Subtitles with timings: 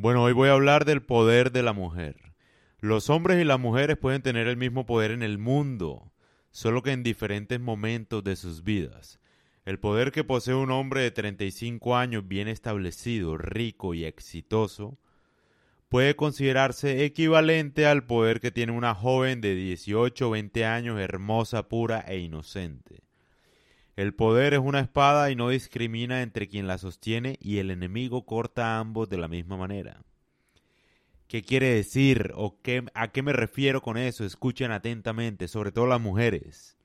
[0.00, 2.32] Bueno, hoy voy a hablar del poder de la mujer.
[2.78, 6.10] Los hombres y las mujeres pueden tener el mismo poder en el mundo,
[6.50, 9.20] solo que en diferentes momentos de sus vidas.
[9.66, 14.96] El poder que posee un hombre de 35 años bien establecido, rico y exitoso,
[15.90, 21.68] puede considerarse equivalente al poder que tiene una joven de 18 o 20 años hermosa,
[21.68, 23.02] pura e inocente.
[24.00, 28.24] El poder es una espada y no discrimina entre quien la sostiene y el enemigo
[28.24, 30.00] corta a ambos de la misma manera.
[31.28, 34.24] ¿Qué quiere decir o qué, a qué me refiero con eso?
[34.24, 36.78] Escuchen atentamente, sobre todo las mujeres.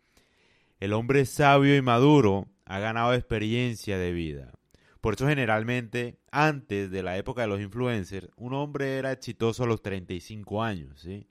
[0.81, 4.51] El hombre sabio y maduro ha ganado experiencia de vida.
[4.99, 9.67] Por eso generalmente, antes de la época de los influencers, un hombre era exitoso a
[9.67, 11.29] los 35 años, ¿sí?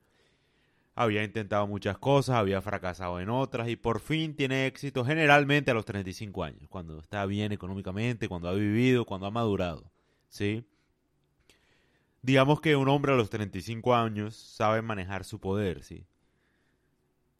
[0.94, 5.74] Había intentado muchas cosas, había fracasado en otras y por fin tiene éxito generalmente a
[5.74, 9.90] los 35 años, cuando está bien económicamente, cuando ha vivido, cuando ha madurado,
[10.28, 10.64] ¿sí?
[12.22, 16.06] Digamos que un hombre a los 35 años sabe manejar su poder, ¿sí?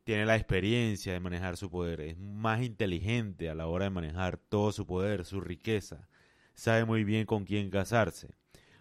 [0.03, 4.37] Tiene la experiencia de manejar su poder, es más inteligente a la hora de manejar
[4.37, 6.09] todo su poder, su riqueza,
[6.55, 8.35] sabe muy bien con quién casarse.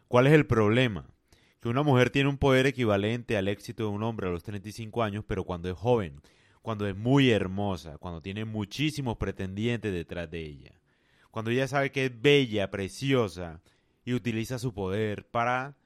[0.08, 1.14] ¿Cuál es el problema?
[1.64, 5.02] Que una mujer tiene un poder equivalente al éxito de un hombre a los 35
[5.02, 6.20] años, pero cuando es joven,
[6.62, 10.74] cuando es muy hermosa, cuando tiene muchísimos pretendientes detrás de ella,
[11.32, 13.62] cuando ella sabe que es bella, preciosa
[14.04, 15.78] y utiliza su poder para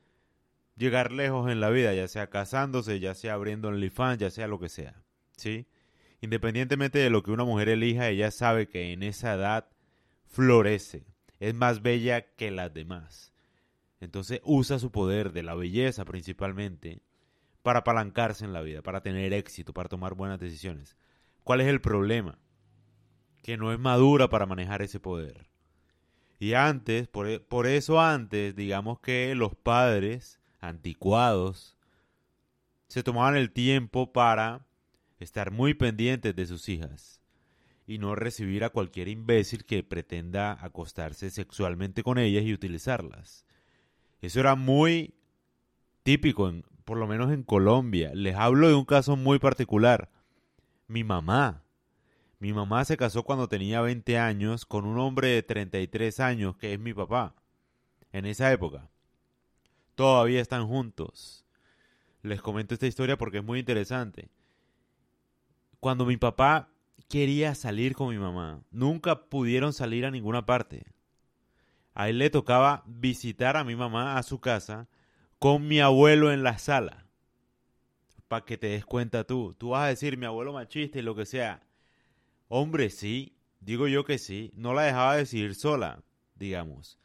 [0.77, 4.59] llegar lejos en la vida, ya sea casándose, ya sea abriendo OnlyFans, ya sea lo
[4.59, 5.03] que sea,
[5.35, 5.67] ¿sí?
[6.21, 9.67] Independientemente de lo que una mujer elija, ella sabe que en esa edad
[10.25, 11.05] florece,
[11.39, 13.36] es más bella que las demás.
[13.99, 17.01] Entonces usa su poder de la belleza principalmente
[17.63, 20.95] para apalancarse en la vida, para tener éxito, para tomar buenas decisiones.
[21.43, 22.37] ¿Cuál es el problema?
[23.41, 25.49] Que no es madura para manejar ese poder.
[26.39, 31.77] Y antes, por, e, por eso antes, digamos que los padres anticuados
[32.87, 34.65] se tomaban el tiempo para
[35.19, 37.21] estar muy pendientes de sus hijas
[37.85, 43.45] y no recibir a cualquier imbécil que pretenda acostarse sexualmente con ellas y utilizarlas.
[44.21, 45.13] Eso era muy
[46.03, 46.51] típico,
[46.85, 48.11] por lo menos en Colombia.
[48.13, 50.09] Les hablo de un caso muy particular.
[50.87, 51.63] Mi mamá.
[52.39, 56.73] Mi mamá se casó cuando tenía 20 años con un hombre de 33 años, que
[56.73, 57.35] es mi papá.
[58.11, 58.89] En esa época.
[59.95, 61.45] Todavía están juntos.
[62.21, 64.29] Les comento esta historia porque es muy interesante.
[65.79, 66.69] Cuando mi papá
[67.07, 70.96] quería salir con mi mamá, nunca pudieron salir a ninguna parte
[71.97, 74.87] a él le tocaba visitar a mi mamá a su casa
[75.39, 77.07] con mi abuelo en la sala.
[78.27, 79.55] Para que te des cuenta tú.
[79.57, 81.63] Tú vas a decir mi abuelo machista y lo que sea.
[82.49, 84.51] Hombre, sí, digo yo que sí.
[84.53, 86.03] No la dejaba decidir sola,
[86.35, 86.99] digamos.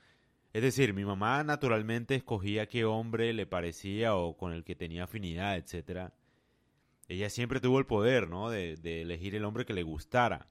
[0.53, 5.05] Es decir, mi mamá naturalmente escogía qué hombre le parecía o con el que tenía
[5.05, 6.11] afinidad, etc.
[7.09, 8.51] Ella siempre tuvo el poder, ¿no?
[8.51, 10.49] De, de elegir el hombre que le gustara.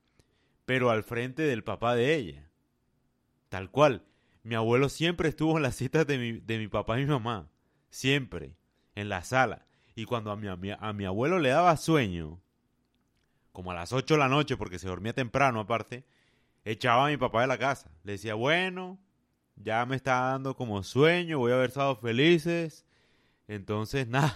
[0.66, 2.50] Pero al frente del papá de ella.
[3.50, 4.08] Tal cual
[4.44, 7.50] mi abuelo siempre estuvo en las citas de mi, de mi papá y mi mamá.
[7.90, 8.56] Siempre.
[8.96, 9.66] En la sala.
[9.96, 12.42] Y cuando a mi, a mi abuelo le daba sueño,
[13.52, 16.06] como a las 8 de la noche, porque se dormía temprano aparte,
[16.66, 17.92] echaba a mi papá de la casa.
[18.04, 19.00] Le decía, bueno,
[19.56, 22.86] ya me está dando como sueño, voy a haber estado felices.
[23.48, 24.36] Entonces, nada,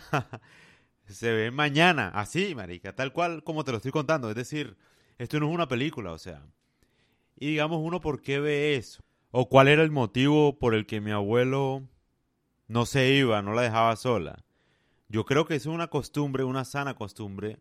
[1.08, 4.30] se ve mañana, así, marica, tal cual como te lo estoy contando.
[4.30, 4.78] Es decir,
[5.18, 6.46] esto no es una película, o sea.
[7.38, 9.04] Y digamos uno, ¿por qué ve eso?
[9.38, 11.84] ¿O cuál era el motivo por el que mi abuelo
[12.69, 14.46] no se iba, no la dejaba sola?
[15.09, 17.59] Yo creo que es una costumbre, una sana costumbre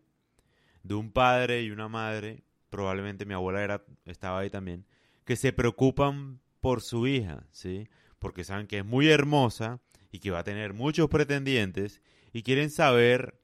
[0.83, 4.85] de un padre y una madre, probablemente mi abuela era, estaba ahí también,
[5.25, 7.89] que se preocupan por su hija, ¿sí?
[8.19, 9.81] Porque saben que es muy hermosa
[10.13, 13.37] y que va a tener muchos pretendientes y quieren saber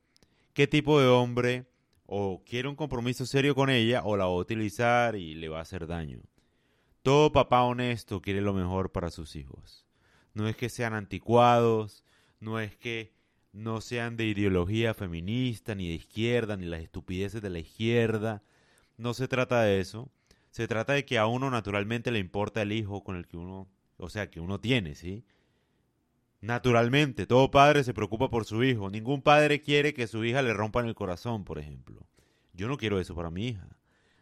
[0.53, 1.65] qué tipo de hombre
[2.05, 5.59] o quiere un compromiso serio con ella o la va a utilizar y le va
[5.59, 6.21] a hacer daño.
[7.03, 9.85] Todo papá honesto quiere lo mejor para sus hijos.
[10.33, 12.03] No es que sean anticuados,
[12.39, 13.11] no es que
[13.53, 18.43] no sean de ideología feminista, ni de izquierda, ni las estupideces de la izquierda.
[18.97, 20.09] No se trata de eso.
[20.51, 23.67] Se trata de que a uno naturalmente le importa el hijo con el que uno,
[23.97, 25.25] o sea, que uno tiene, ¿sí?
[26.39, 28.89] Naturalmente, todo padre se preocupa por su hijo.
[28.89, 32.05] Ningún padre quiere que su hija le rompan el corazón, por ejemplo.
[32.53, 33.67] Yo no quiero eso para mi hija,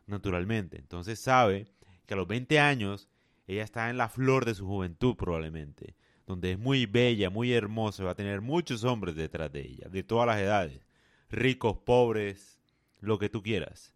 [0.06, 0.78] naturalmente.
[0.78, 1.68] Entonces sabe
[2.10, 3.08] que a los 20 años
[3.46, 5.96] ella está en la flor de su juventud probablemente,
[6.26, 10.02] donde es muy bella, muy hermosa, va a tener muchos hombres detrás de ella, de
[10.02, 10.88] todas las edades,
[11.30, 12.60] ricos, pobres,
[13.00, 13.94] lo que tú quieras.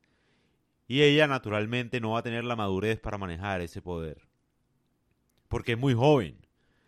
[0.87, 4.27] Y ella naturalmente no va a tener la madurez para manejar ese poder,
[5.47, 6.37] porque es muy joven.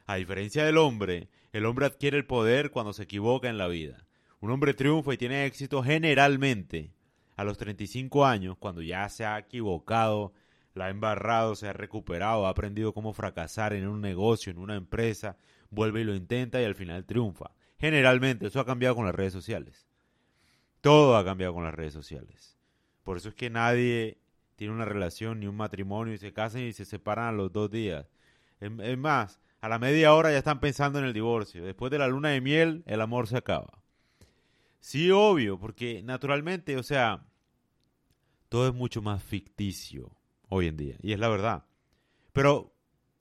[0.05, 4.05] A diferencia del hombre, el hombre adquiere el poder cuando se equivoca en la vida.
[4.41, 6.93] Un hombre triunfa y tiene éxito generalmente
[7.35, 10.31] a los 35 años, cuando ya se ha equivocado,
[10.75, 14.75] la ha embarrado, se ha recuperado, ha aprendido cómo fracasar en un negocio, en una
[14.75, 15.37] empresa,
[15.71, 17.51] vuelve y lo intenta y al final triunfa.
[17.79, 19.87] Generalmente, eso ha cambiado con las redes sociales.
[20.81, 22.57] Todo ha cambiado con las redes sociales.
[23.03, 24.19] Por eso es que nadie
[24.57, 27.71] tiene una relación ni un matrimonio y se casan y se separan a los dos
[27.71, 28.05] días.
[28.59, 31.63] Es más, a la media hora ya están pensando en el divorcio.
[31.63, 33.81] Después de la luna de miel, el amor se acaba.
[34.81, 37.25] Sí, obvio, porque naturalmente, o sea,
[38.49, 40.11] todo es mucho más ficticio
[40.49, 40.95] hoy en día.
[41.01, 41.65] Y es la verdad.
[42.33, 42.73] Pero,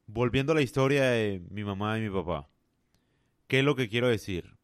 [0.06, 2.48] volviendo a la historia de mi mamá y mi papá,
[3.46, 4.56] ¿qué es lo que quiero decir?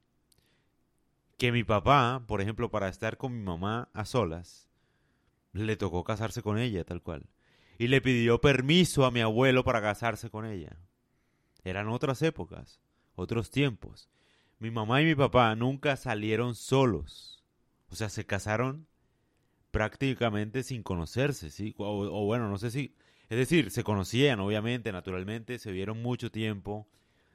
[1.38, 4.68] Que mi papá, por ejemplo, para estar con mi mamá a solas,
[5.52, 7.26] le tocó casarse con ella, tal cual.
[7.78, 10.76] Y le pidió permiso a mi abuelo para casarse con ella.
[11.64, 12.80] Eran otras épocas,
[13.14, 14.10] otros tiempos.
[14.58, 17.42] Mi mamá y mi papá nunca salieron solos.
[17.88, 18.86] O sea, se casaron
[19.70, 21.75] prácticamente sin conocerse, ¿sí?
[21.78, 22.94] O, bueno, no sé si...
[23.28, 26.88] Es decir, se conocían, obviamente, naturalmente, se vieron mucho tiempo,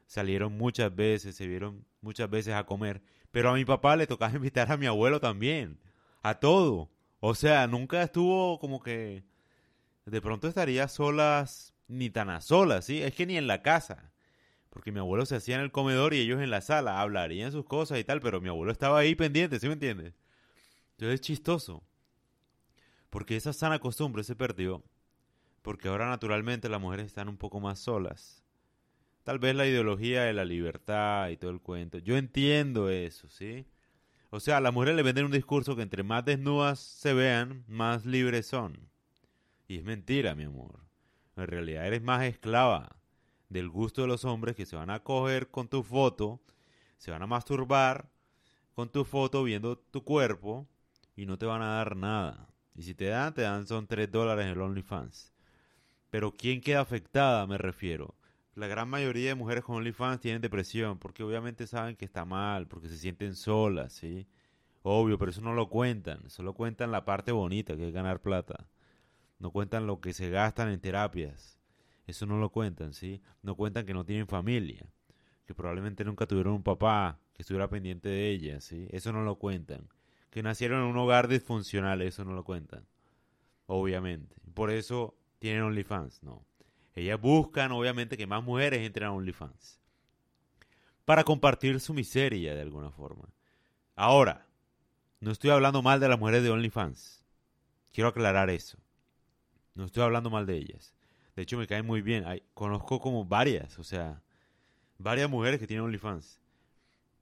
[0.07, 3.01] salieron muchas veces, se vieron muchas veces a comer,
[3.31, 5.79] pero a mi papá le tocaba invitar a mi abuelo también,
[6.21, 6.91] a todo.
[7.21, 9.23] O sea, nunca estuvo como que...
[10.05, 13.01] De pronto estaría solas, ni tan a solas, ¿sí?
[13.01, 14.11] Es que ni en la casa
[14.75, 17.63] porque mi abuelo se hacía en el comedor y ellos en la sala hablarían sus
[17.63, 20.15] cosas y tal, pero mi abuelo estaba ahí pendiente, ¿sí me entiendes?
[20.91, 21.81] Entonces es chistoso,
[23.09, 24.83] porque esa sana costumbre se perdió,
[25.61, 28.43] porque ahora naturalmente las mujeres están un poco más solas.
[29.23, 31.97] Tal vez la ideología de la libertad y todo el cuento.
[31.97, 33.65] Yo entiendo eso, ¿sí?
[34.29, 37.63] O sea, a las mujeres le venden un discurso que entre más desnudas se vean,
[37.67, 38.89] más libres son.
[39.67, 40.81] Y es mentira, mi amor.
[41.35, 42.95] En realidad eres más esclava
[43.49, 46.41] del gusto de los hombres que se van a coger con tu foto,
[46.97, 48.09] se van a masturbar
[48.73, 50.67] con tu foto viendo tu cuerpo
[51.15, 52.49] y no te van a dar nada.
[52.75, 55.33] Y si te dan, te dan son 3 dólares en el OnlyFans.
[56.09, 57.47] Pero ¿quién queda afectada?
[57.47, 58.15] Me refiero.
[58.55, 62.67] La gran mayoría de mujeres con OnlyFans tienen depresión porque obviamente saben que está mal,
[62.67, 64.27] porque se sienten solas, ¿sí?
[64.83, 66.29] Obvio, pero eso no lo cuentan.
[66.29, 68.67] Solo cuentan la parte bonita, que es ganar plata.
[69.39, 71.55] No cuentan lo que se gastan en terapias
[72.07, 73.21] eso no lo cuentan, ¿sí?
[73.41, 74.85] No cuentan que no tienen familia,
[75.45, 78.87] que probablemente nunca tuvieron un papá que estuviera pendiente de ellas, ¿sí?
[78.91, 79.87] Eso no lo cuentan.
[80.35, 82.85] Que nacieron en un hogar disfuncional, eso no lo cuentan.
[83.67, 84.35] Obviamente.
[84.53, 86.45] Por eso tienen OnlyFans, no.
[86.93, 89.79] Ellas buscan, obviamente, que más mujeres entren a OnlyFans.
[91.05, 93.29] Para compartir su miseria de alguna forma.
[93.95, 94.45] Ahora,
[95.21, 97.23] no estoy hablando mal de las mujeres de OnlyFans.
[97.93, 98.77] Quiero aclarar eso.
[99.73, 100.93] No estoy hablando mal de ellas.
[101.37, 102.25] De hecho, me caen muy bien.
[102.53, 104.21] Conozco como varias, o sea,
[104.97, 106.41] varias mujeres que tienen OnlyFans.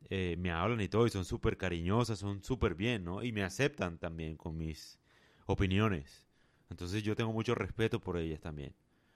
[0.09, 3.23] Eh, me hablan y todo, y son súper cariñosas, son súper bien, ¿no?
[3.23, 4.99] Y me aceptan también con mis
[5.45, 6.27] opiniones.
[6.69, 8.73] Entonces yo tengo mucho respeto por ellas también.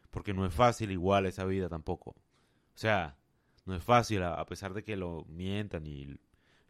[0.10, 2.12] Porque no es fácil igual esa vida tampoco.
[2.12, 3.18] O sea,
[3.66, 6.18] no es fácil, a pesar de que lo mientan y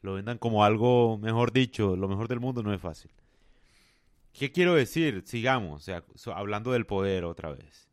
[0.02, 3.12] lo vendan como algo, mejor dicho, lo mejor del mundo, no es fácil.
[4.34, 5.24] ¿Qué quiero decir?
[5.26, 7.88] Sigamos, o sea, hablando del poder otra vez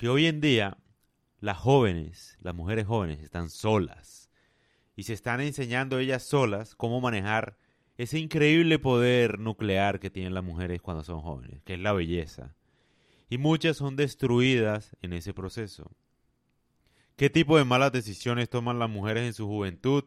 [0.00, 0.78] que hoy en día
[1.40, 4.19] las jóvenes, las mujeres jóvenes están solas
[5.00, 7.56] y se están enseñando ellas solas cómo manejar
[7.96, 12.54] ese increíble poder nuclear que tienen las mujeres cuando son jóvenes, que es la belleza.
[13.30, 15.90] Y muchas son destruidas en ese proceso.
[17.16, 20.04] ¿Qué tipo de malas decisiones toman las mujeres en su juventud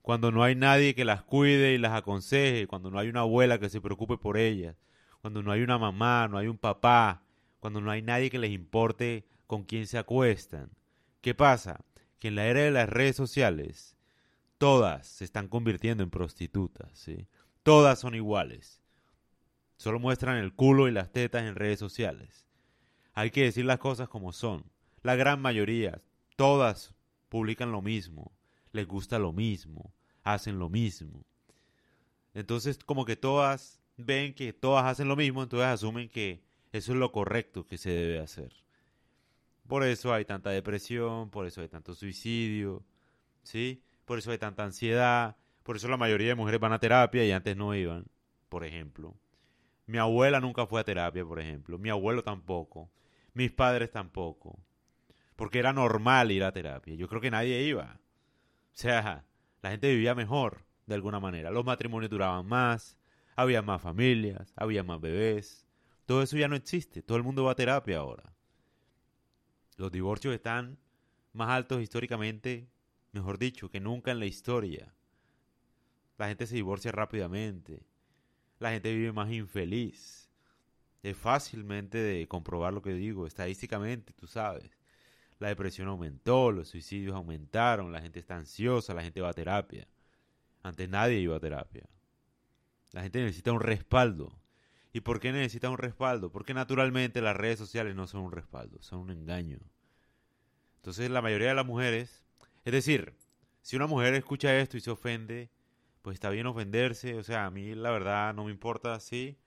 [0.00, 3.58] cuando no hay nadie que las cuide y las aconseje, cuando no hay una abuela
[3.58, 4.74] que se preocupe por ellas,
[5.20, 7.24] cuando no hay una mamá, no hay un papá,
[7.58, 10.70] cuando no hay nadie que les importe con quién se acuestan.
[11.20, 11.84] ¿Qué pasa?
[12.18, 13.98] Que en la era de las redes sociales,
[14.60, 17.26] todas se están convirtiendo en prostitutas, ¿sí?
[17.62, 18.82] Todas son iguales.
[19.78, 22.46] Solo muestran el culo y las tetas en redes sociales.
[23.14, 24.62] Hay que decir las cosas como son.
[25.02, 26.02] La gran mayoría,
[26.36, 26.92] todas
[27.30, 28.32] publican lo mismo,
[28.72, 31.24] les gusta lo mismo, hacen lo mismo.
[32.34, 36.98] Entonces, como que todas ven que todas hacen lo mismo, entonces asumen que eso es
[36.98, 38.52] lo correcto que se debe hacer.
[39.66, 42.84] Por eso hay tanta depresión, por eso hay tanto suicidio,
[43.42, 43.82] ¿sí?
[44.10, 47.30] Por eso hay tanta ansiedad, por eso la mayoría de mujeres van a terapia y
[47.30, 48.06] antes no iban,
[48.48, 49.14] por ejemplo.
[49.86, 51.78] Mi abuela nunca fue a terapia, por ejemplo.
[51.78, 52.90] Mi abuelo tampoco.
[53.34, 54.58] Mis padres tampoco.
[55.36, 56.96] Porque era normal ir a terapia.
[56.96, 58.00] Yo creo que nadie iba.
[58.00, 59.24] O sea,
[59.62, 61.52] la gente vivía mejor, de alguna manera.
[61.52, 62.98] Los matrimonios duraban más,
[63.36, 65.68] había más familias, había más bebés.
[66.04, 67.00] Todo eso ya no existe.
[67.00, 68.34] Todo el mundo va a terapia ahora.
[69.76, 70.78] Los divorcios están
[71.32, 72.66] más altos históricamente,
[73.12, 74.94] mejor dicho, que nunca en la historia.
[76.18, 77.86] La gente se divorcia rápidamente.
[78.58, 80.30] La gente vive más infeliz.
[81.02, 84.70] Es fácilmente de comprobar lo que digo, estadísticamente, tú sabes.
[85.38, 89.88] La depresión aumentó, los suicidios aumentaron, la gente está ansiosa, la gente va a terapia.
[90.62, 91.88] Antes nadie iba a terapia.
[92.92, 94.38] La gente necesita un respaldo.
[94.92, 96.30] ¿Y por qué necesita un respaldo?
[96.30, 99.60] Porque naturalmente las redes sociales no son un respaldo, son un engaño.
[100.76, 102.26] Entonces la mayoría de las mujeres,
[102.64, 103.14] es decir,
[103.62, 105.50] si una mujer escucha esto y se ofende,
[106.02, 109.38] pues está bien ofenderse, o sea, a mí la verdad no me importa, sí,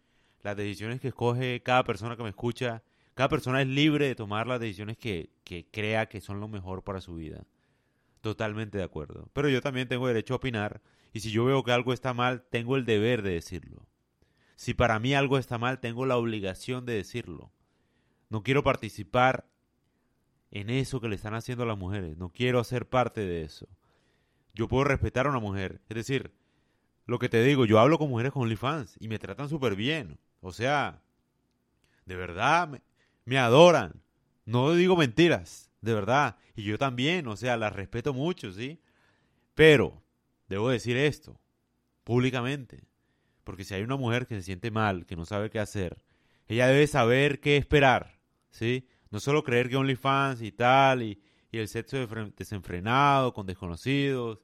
[0.41, 4.47] las decisiones que escoge cada persona que me escucha, cada persona es libre de tomar
[4.47, 7.45] las decisiones que, que crea que son lo mejor para su vida.
[8.21, 9.29] Totalmente de acuerdo.
[9.33, 12.43] Pero yo también tengo derecho a opinar y si yo veo que algo está mal,
[12.49, 13.85] tengo el deber de decirlo.
[14.55, 17.51] Si para mí algo está mal, tengo la obligación de decirlo.
[18.29, 19.47] No quiero participar
[20.53, 22.15] en eso que le están haciendo a las mujeres.
[22.15, 23.67] No quiero hacer parte de eso.
[24.53, 25.81] Yo puedo respetar a una mujer.
[25.89, 26.31] Es decir,
[27.07, 30.19] lo que te digo, yo hablo con mujeres con OnlyFans y me tratan súper bien.
[30.41, 31.01] O sea,
[32.05, 32.81] de verdad, me,
[33.25, 34.03] me adoran.
[34.45, 36.37] No digo mentiras, de verdad.
[36.55, 38.79] Y yo también, o sea, las respeto mucho, ¿sí?
[39.55, 40.03] Pero,
[40.49, 41.41] debo decir esto,
[42.03, 42.83] públicamente.
[43.43, 45.97] Porque si hay una mujer que se siente mal, que no sabe qué hacer,
[46.45, 48.19] ella debe saber qué esperar,
[48.51, 48.87] ¿sí?
[49.13, 54.39] No solo creer que OnlyFans y tal, y, y el sexo desenfrenado con desconocidos,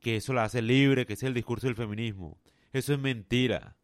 [0.00, 2.36] que eso la hace libre, que es el discurso del feminismo.
[2.72, 3.76] Eso es mentira.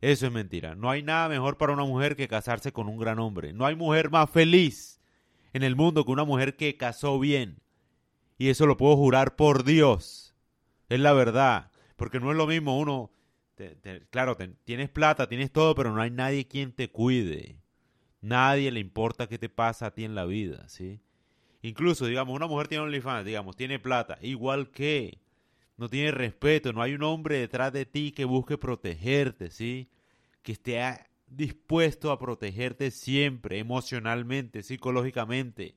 [0.00, 0.76] Eso es mentira.
[0.76, 3.52] No hay nada mejor para una mujer que casarse con un gran hombre.
[3.52, 5.00] No hay mujer más feliz
[5.52, 7.60] en el mundo que una mujer que casó bien.
[8.38, 10.36] Y eso lo puedo jurar por Dios.
[10.88, 11.72] Es la verdad.
[11.96, 13.10] Porque no es lo mismo uno...
[14.10, 17.58] claro, tienes plata, tienes todo, pero no hay nadie quien te cuide.
[18.20, 21.00] Nadie le importa qué te pasa a ti en la vida, ¿sí?
[21.62, 25.18] Incluso, digamos, una mujer tiene OnlyFans, digamos, tiene plata, igual que
[25.76, 29.88] no tiene respeto, no hay un hombre detrás de ti que busque protegerte, ¿sí?
[30.42, 30.80] Que esté
[31.26, 35.76] dispuesto a protegerte siempre, emocionalmente, psicológicamente,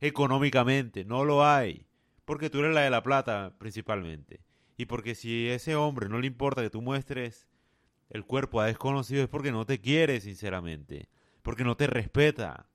[0.00, 1.86] económicamente, no lo hay,
[2.24, 4.40] porque tú eres la de la plata principalmente.
[4.76, 7.46] Y porque si ese hombre no le importa que tú muestres
[8.08, 11.08] el cuerpo a desconocido es porque no te quiere, sinceramente,
[11.42, 12.66] porque no te respeta.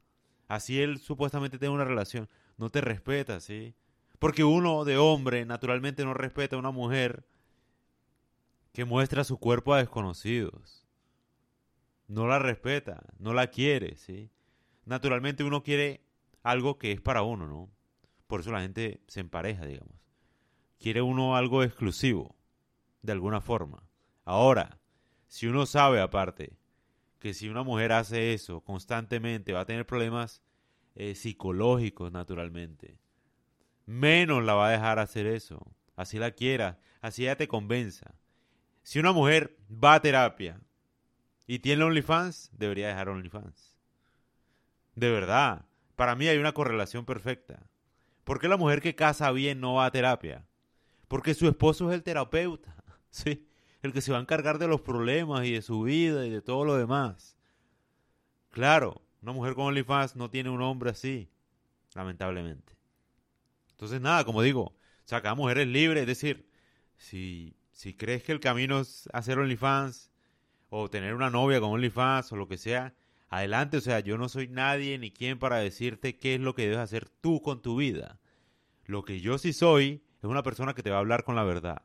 [0.48, 3.76] Así él supuestamente tiene una relación, no te respeta, ¿sí?
[4.20, 7.26] Porque uno de hombre naturalmente no respeta a una mujer
[8.72, 10.86] que muestra su cuerpo a desconocidos.
[12.08, 14.30] No la respeta, no la quiere, ¿sí?
[14.86, 16.02] Naturalmente uno quiere
[16.44, 17.70] algo que es para uno, ¿no?
[18.28, 19.96] Por eso la gente se empareja, digamos.
[20.78, 22.36] Quiere uno algo exclusivo,
[23.02, 23.88] de alguna forma.
[24.24, 24.80] Ahora,
[25.28, 26.58] si uno sabe aparte
[27.20, 30.42] que si una mujer hace eso constantemente va a tener problemas
[30.96, 32.98] eh, psicológicos, naturalmente,
[33.86, 35.76] menos la va a dejar hacer eso.
[35.96, 38.16] Así la quiera, así ella te convenza.
[38.84, 40.60] Si una mujer va a terapia
[41.48, 43.76] y tiene OnlyFans, debería dejar OnlyFans.
[44.96, 47.68] De verdad, para mí hay una correlación perfecta.
[48.24, 50.46] ¿Por qué la mujer que casa bien no va a terapia?
[51.08, 52.76] Porque su esposo es el terapeuta,
[53.10, 53.45] ¿sí?
[53.86, 56.42] El que se va a encargar de los problemas y de su vida y de
[56.42, 57.38] todo lo demás.
[58.50, 61.30] Claro, una mujer con OnlyFans no tiene un hombre así,
[61.94, 62.74] lamentablemente.
[63.70, 64.76] Entonces, nada, como digo, o
[65.06, 66.50] sea, cada mujer es libre, es decir,
[66.98, 70.10] si, si crees que el camino es hacer OnlyFans
[70.70, 72.96] o tener una novia con OnlyFans o lo que sea,
[73.30, 76.64] adelante, o sea, yo no soy nadie ni quien para decirte qué es lo que
[76.64, 78.20] debes hacer tú con tu vida.
[78.86, 81.44] Lo que yo sí soy es una persona que te va a hablar con la
[81.44, 81.84] verdad.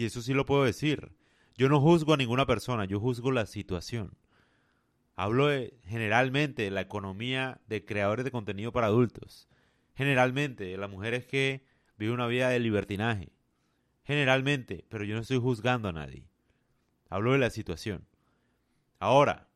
[0.00, 1.12] Y eso sí lo puedo decir.
[1.56, 4.16] Yo no juzgo a ninguna persona, yo juzgo la situación.
[5.14, 9.48] Hablo de, generalmente de la economía de creadores de contenido para adultos
[10.00, 11.62] generalmente la mujer es que
[11.98, 13.34] vive una vida de libertinaje.
[14.04, 16.26] Generalmente, pero yo no estoy juzgando a nadie.
[17.10, 18.06] Hablo de la situación.
[18.98, 19.50] Ahora,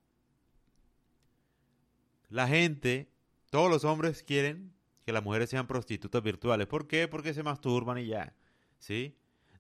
[2.29, 3.11] la gente,
[3.49, 4.75] todos los hombres quieren
[5.07, 6.67] que las mujeres sean prostitutas virtuales.
[6.67, 7.09] ¿Por qué?
[7.09, 8.37] Porque se masturban y ya.
[8.79, 9.17] ¿Sí?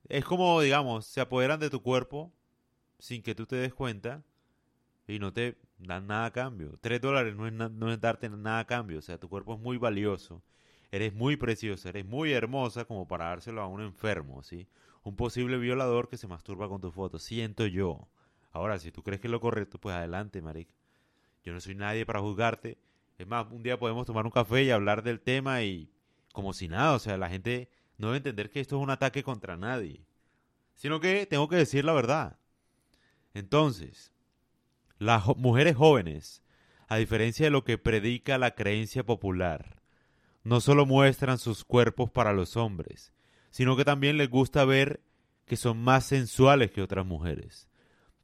[0.08, 2.32] Es como, digamos, se apoderan de tu cuerpo
[2.98, 4.22] sin que tú te des cuenta
[5.06, 6.78] y no te dan nada a cambio.
[6.80, 8.98] Tres dólares no es, no es darte nada a cambio.
[8.98, 10.42] O sea, tu cuerpo es muy valioso.
[10.90, 14.68] Eres muy preciosa, eres muy hermosa como para dárselo a un enfermo, ¿sí?
[15.02, 18.06] Un posible violador que se masturba con tu foto, siento yo.
[18.52, 20.68] Ahora, si tú crees que es lo correcto, pues adelante, maric.
[21.42, 22.78] Yo no soy nadie para juzgarte.
[23.18, 25.90] Es más, un día podemos tomar un café y hablar del tema y
[26.32, 27.68] como si nada, o sea, la gente
[27.98, 30.04] no debe entender que esto es un ataque contra nadie,
[30.74, 32.38] sino que tengo que decir la verdad.
[33.34, 34.12] Entonces,
[34.98, 36.42] las mujeres jóvenes,
[36.88, 39.82] a diferencia de lo que predica la creencia popular,
[40.42, 43.12] no solo muestran sus cuerpos para los hombres,
[43.50, 45.00] sino que también les gusta ver
[45.46, 47.68] que son más sensuales que otras mujeres.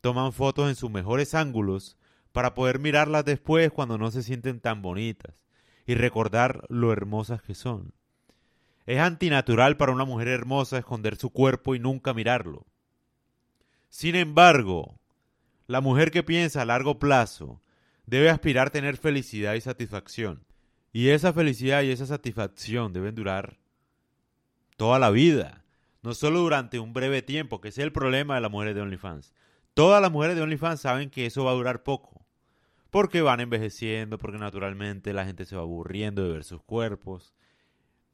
[0.00, 1.96] Toman fotos en sus mejores ángulos
[2.32, 5.34] para poder mirarlas después cuando no se sienten tan bonitas
[5.86, 7.92] y recordar lo hermosas que son.
[8.90, 12.66] Es antinatural para una mujer hermosa esconder su cuerpo y nunca mirarlo.
[13.88, 14.98] Sin embargo,
[15.68, 17.62] la mujer que piensa a largo plazo
[18.06, 20.44] debe aspirar a tener felicidad y satisfacción.
[20.92, 23.60] Y esa felicidad y esa satisfacción deben durar
[24.76, 25.62] toda la vida,
[26.02, 29.32] no solo durante un breve tiempo, que es el problema de las mujeres de OnlyFans.
[29.72, 32.26] Todas las mujeres de OnlyFans saben que eso va a durar poco,
[32.90, 37.32] porque van envejeciendo, porque naturalmente la gente se va aburriendo de ver sus cuerpos,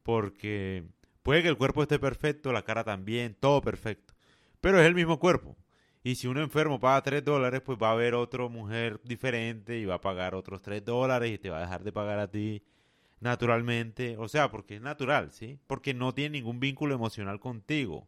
[0.07, 0.85] porque
[1.25, 4.15] puede que el cuerpo esté perfecto, la cara también, todo perfecto,
[4.61, 5.57] pero es el mismo cuerpo.
[6.05, 9.85] Y si uno enfermo paga 3 dólares, pues va a haber otra mujer diferente y
[9.85, 12.63] va a pagar otros 3 dólares y te va a dejar de pagar a ti
[13.19, 14.17] naturalmente.
[14.17, 15.59] O sea, porque es natural, ¿sí?
[15.67, 18.07] Porque no tiene ningún vínculo emocional contigo.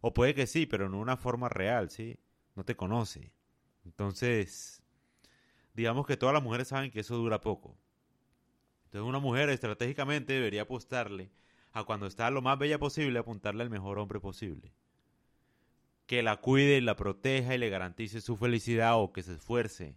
[0.00, 2.16] O puede que sí, pero no una forma real, ¿sí?
[2.54, 3.32] No te conoce.
[3.84, 4.84] Entonces,
[5.74, 7.76] digamos que todas las mujeres saben que eso dura poco.
[8.84, 11.30] Entonces una mujer estratégicamente debería apostarle
[11.72, 14.72] a cuando está lo más bella posible, apuntarle al mejor hombre posible
[16.10, 19.94] que la cuide y la proteja y le garantice su felicidad o que se esfuerce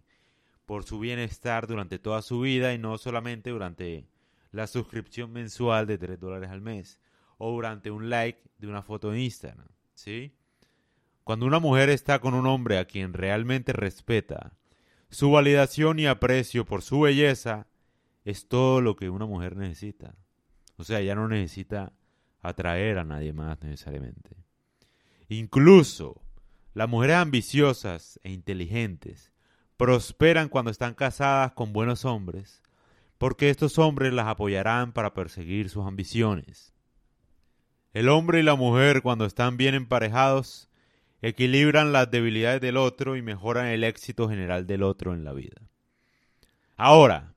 [0.64, 4.06] por su bienestar durante toda su vida y no solamente durante
[4.52, 7.00] la suscripción mensual de 3 dólares al mes
[7.36, 10.32] o durante un like de una foto en Instagram, ¿sí?
[11.24, 14.52] Cuando una mujer está con un hombre a quien realmente respeta,
[15.10, 17.66] su validación y aprecio por su belleza
[18.24, 20.14] es todo lo que una mujer necesita.
[20.76, 21.92] O sea, ella no necesita
[22.42, 24.36] atraer a nadie más necesariamente.
[25.28, 26.20] Incluso
[26.74, 29.32] las mujeres ambiciosas e inteligentes
[29.76, 32.62] prosperan cuando están casadas con buenos hombres,
[33.18, 36.74] porque estos hombres las apoyarán para perseguir sus ambiciones.
[37.92, 40.68] El hombre y la mujer, cuando están bien emparejados,
[41.22, 45.62] equilibran las debilidades del otro y mejoran el éxito general del otro en la vida.
[46.76, 47.34] Ahora,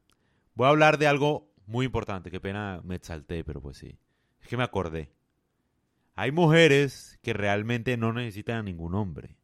[0.55, 3.99] voy a hablar de algo muy importante, qué pena me exalté, pero pues sí,
[4.41, 5.12] es que me acordé.
[6.15, 9.38] Hay mujeres que realmente no necesitan a ningún hombre.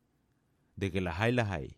[0.76, 1.78] De que las hay, las hay.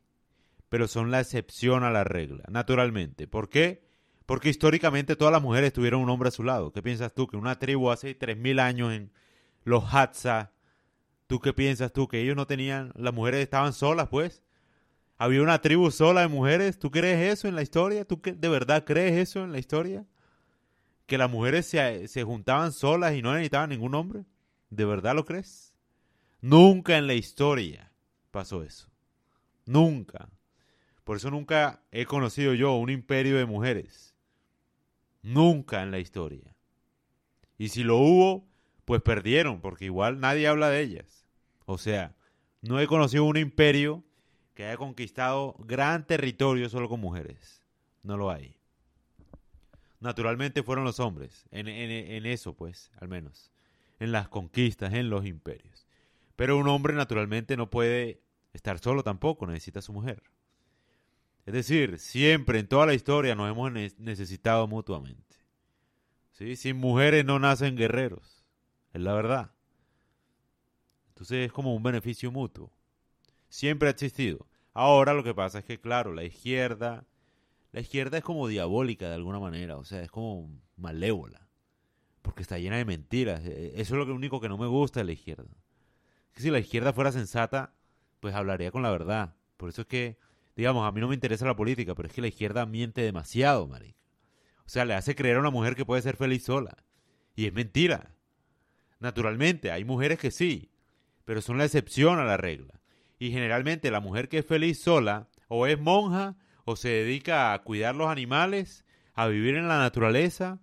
[0.70, 3.28] Pero son la excepción a la regla, naturalmente.
[3.28, 3.84] ¿Por qué?
[4.26, 6.72] Porque históricamente todas las mujeres tuvieron un hombre a su lado.
[6.72, 7.28] ¿Qué piensas tú?
[7.28, 9.12] Que una tribu hace 3.000 años en
[9.66, 10.54] los Hadza,
[11.28, 12.08] ¿tú qué piensas tú?
[12.08, 14.44] Que ellos no tenían, las mujeres estaban solas, pues.
[15.18, 16.80] Había una tribu sola de mujeres.
[16.80, 18.06] ¿Tú crees eso en la historia?
[18.06, 20.06] ¿Tú de verdad crees eso en la historia?
[21.06, 24.26] Que las mujeres se, se juntaban solas y no necesitaban ningún hombre.
[24.70, 25.74] ¿De verdad lo crees?
[26.42, 27.92] Nunca en la historia
[28.32, 28.90] pasó eso.
[29.66, 30.30] Nunca.
[31.04, 34.16] Por eso nunca he conocido yo un imperio de mujeres.
[35.22, 36.56] Nunca en la historia.
[37.58, 38.48] Y si lo hubo,
[38.86, 41.26] pues perdieron, porque igual nadie habla de ellas.
[41.66, 42.16] O sea,
[42.62, 44.04] no he conocido un imperio
[44.54, 47.62] que haya conquistado gran territorio solo con mujeres.
[48.04, 48.58] No lo hay.
[50.00, 51.68] Naturalmente fueron los hombres, en,
[52.26, 53.52] eso pues, al menos
[54.00, 55.88] en las conquistas, en los imperios.
[56.36, 58.22] Pero un hombre naturalmente no puede
[58.54, 60.22] estar solo tampoco, necesita a su mujer.
[61.46, 65.38] Es decir, siempre en toda la historia nos hemos necesitado mutuamente.
[66.32, 66.56] ¿Sí?
[66.56, 68.46] Sin mujeres no nacen guerreros,
[68.94, 69.52] es la verdad.
[71.10, 72.72] Entonces es como un beneficio mutuo.
[73.48, 74.46] Siempre ha existido.
[74.74, 77.06] Ahora lo que pasa es que, claro, la izquierda,
[77.76, 81.46] la izquierda es como diabólica de alguna manera, o sea, es como malévola
[82.22, 83.42] porque está llena de mentiras.
[83.46, 85.58] E, eso es lo único que no me gusta de la izquierda.
[86.32, 87.74] Que si la izquierda fuera sensata,
[88.22, 89.36] pues hablaría con la verdad.
[89.58, 90.18] Por eso es que,
[90.56, 93.68] digamos, a mí no me interesa la política, pero es que la izquierda miente demasiado,
[93.68, 94.00] marica.
[94.66, 96.78] O sea, le hace creer a una mujer que puede ser feliz sola.
[97.36, 98.16] Y es mentira.
[99.02, 100.72] Naturalmente, hay mujeres que sí,
[101.26, 102.80] pero son la excepción a la regla.
[103.20, 107.62] Y generalmente la mujer que es feliz sola, o es monja, o se dedica a
[107.62, 110.60] cuidar los animales, a vivir en la naturaleza,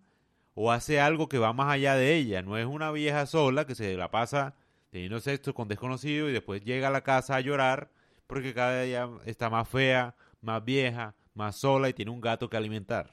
[0.55, 2.43] o hace algo que va más allá de ella.
[2.43, 4.55] No es una vieja sola que se la pasa
[4.91, 7.91] teniendo sexo con desconocido y después llega a la casa a llorar
[8.27, 12.57] porque cada día está más fea, más vieja, más sola y tiene un gato que
[12.57, 13.11] alimentar.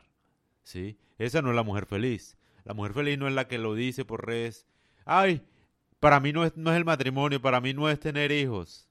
[0.64, 0.98] ¿Sí?
[1.18, 2.38] Esa no es la mujer feliz.
[2.66, 4.68] La mujer feliz no es la que lo dice por redes.
[5.06, 5.42] Ay,
[6.00, 8.89] para mí no es, no es el matrimonio, para mí no es tener hijos.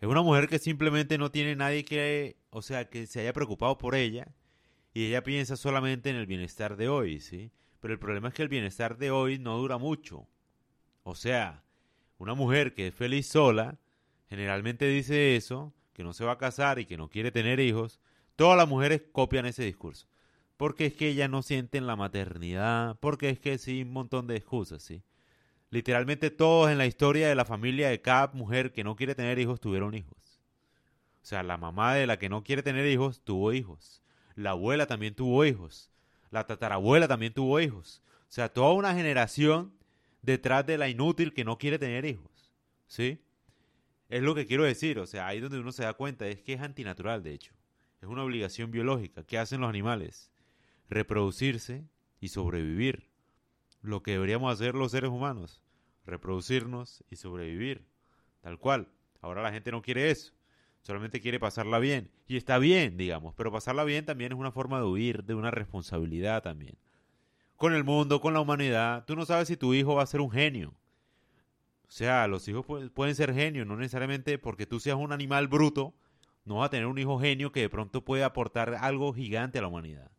[0.00, 3.78] Es una mujer que simplemente no tiene nadie que, o sea, que se haya preocupado
[3.78, 4.28] por ella
[4.94, 7.50] y ella piensa solamente en el bienestar de hoy, ¿sí?
[7.80, 10.28] Pero el problema es que el bienestar de hoy no dura mucho.
[11.02, 11.64] O sea,
[12.18, 13.78] una mujer que es feliz sola,
[14.28, 18.00] generalmente dice eso, que no se va a casar y que no quiere tener hijos,
[18.36, 20.06] todas las mujeres copian ese discurso.
[20.56, 24.36] porque es que ellas no sienten la maternidad, porque es que sí, un montón de
[24.36, 25.02] excusas, ¿sí?
[25.70, 29.38] Literalmente todos en la historia de la familia de cada mujer que no quiere tener
[29.38, 30.40] hijos tuvieron hijos.
[31.22, 34.02] O sea, la mamá de la que no quiere tener hijos tuvo hijos.
[34.34, 35.90] La abuela también tuvo hijos.
[36.30, 38.02] La tatarabuela también tuvo hijos.
[38.22, 39.74] O sea, toda una generación
[40.22, 42.54] detrás de la inútil que no quiere tener hijos.
[42.86, 43.20] ¿Sí?
[44.08, 44.98] Es lo que quiero decir.
[44.98, 47.52] O sea, ahí donde uno se da cuenta es que es antinatural, de hecho.
[48.00, 49.24] Es una obligación biológica.
[49.24, 50.30] ¿Qué hacen los animales?
[50.88, 51.84] Reproducirse
[52.20, 53.07] y sobrevivir
[53.82, 55.62] lo que deberíamos hacer los seres humanos,
[56.04, 57.86] reproducirnos y sobrevivir,
[58.40, 58.88] tal cual.
[59.20, 60.32] Ahora la gente no quiere eso,
[60.82, 62.10] solamente quiere pasarla bien.
[62.26, 65.50] Y está bien, digamos, pero pasarla bien también es una forma de huir de una
[65.50, 66.76] responsabilidad también.
[67.56, 70.20] Con el mundo, con la humanidad, tú no sabes si tu hijo va a ser
[70.20, 70.74] un genio.
[71.88, 75.94] O sea, los hijos pueden ser genios, no necesariamente porque tú seas un animal bruto,
[76.44, 79.62] no vas a tener un hijo genio que de pronto puede aportar algo gigante a
[79.62, 80.10] la humanidad.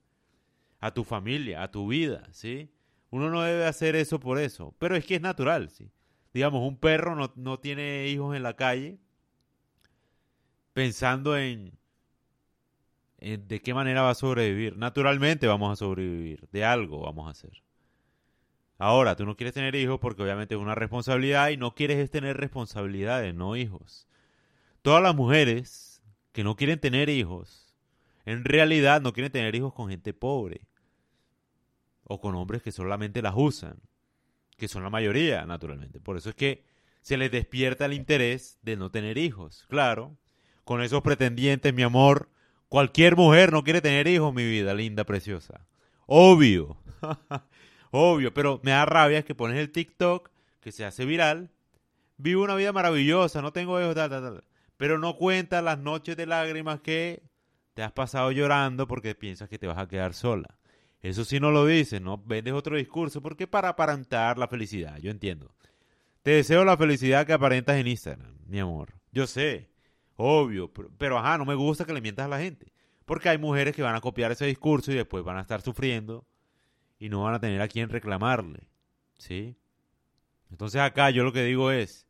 [0.80, 2.72] A tu familia, a tu vida, ¿sí?
[3.12, 5.92] Uno no debe hacer eso por eso, pero es que es natural, ¿sí?
[6.34, 9.00] Digamos, un perro no, no tiene hijos en la calle
[10.74, 11.74] pensando en,
[13.18, 14.78] en de qué manera va a sobrevivir.
[14.78, 17.64] Naturalmente vamos a sobrevivir, de algo vamos a hacer.
[18.78, 22.38] Ahora, tú no quieres tener hijos porque obviamente es una responsabilidad y no quieres tener
[22.38, 24.08] responsabilidades, no hijos.
[24.82, 27.76] Todas las mujeres que no quieren tener hijos,
[28.26, 30.62] en realidad no quieren tener hijos con gente pobre
[32.12, 33.80] o con hombres que solamente las usan,
[34.58, 36.00] que son la mayoría, naturalmente.
[36.00, 36.66] Por eso es que
[37.02, 39.68] se les despierta el interés de no tener hijos.
[39.70, 40.18] Claro,
[40.64, 42.32] con esos pretendientes, mi amor,
[42.68, 45.68] cualquier mujer no quiere tener hijos, mi vida linda, preciosa.
[46.08, 46.78] Obvio,
[47.92, 51.52] obvio, pero me da rabia que pones el TikTok, que se hace viral,
[52.18, 54.44] vivo una vida maravillosa, no tengo hijos, tal, tal, tal.
[54.78, 57.22] Pero no cuentas las noches de lágrimas que
[57.76, 60.59] te has pasado llorando porque piensas que te vas a quedar sola.
[61.02, 62.18] Eso sí no lo dices, ¿no?
[62.18, 65.54] Vendes otro discurso porque para aparentar la felicidad, yo entiendo.
[66.24, 68.94] Te deseo la felicidad que aparentas en Instagram, mi amor.
[69.12, 69.70] Yo sé,
[70.16, 72.74] obvio, pero, pero, ajá, no me gusta que le mientas a la gente.
[73.06, 76.28] Porque hay mujeres que van a copiar ese discurso y después van a estar sufriendo
[77.00, 78.70] y no van a tener a quien reclamarle.
[79.18, 79.58] ¿Sí?
[80.52, 82.08] Entonces acá yo lo que digo es,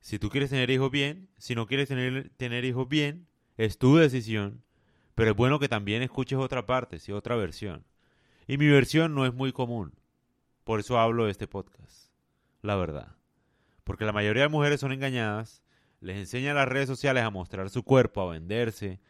[0.00, 3.96] si tú quieres tener hijos bien, si no quieres tener, tener hijos bien, es tu
[3.96, 4.62] decisión,
[5.14, 7.12] pero es bueno que también escuches otra parte, ¿sí?
[7.12, 7.84] otra versión.
[8.46, 9.94] Y mi versión no es muy común.
[10.64, 12.10] Por eso hablo de este podcast.
[12.60, 13.16] La verdad.
[13.84, 15.62] Porque la mayoría de mujeres son engañadas,
[16.00, 19.00] les enseñan las redes sociales a mostrar su cuerpo, a venderse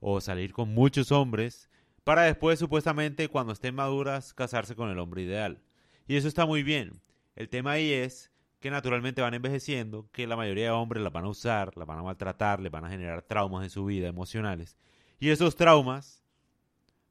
[0.00, 1.70] o salir con muchos hombres,
[2.04, 5.60] para después supuestamente cuando estén maduras casarse con el hombre ideal.
[6.06, 7.00] Y eso está muy bien.
[7.36, 11.24] El tema ahí es que naturalmente van envejeciendo, que la mayoría de hombres las van
[11.24, 14.76] a usar, las van a maltratar, les van a generar traumas en su vida emocionales.
[15.20, 16.24] Y esos traumas